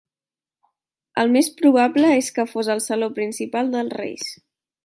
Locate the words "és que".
2.23-2.49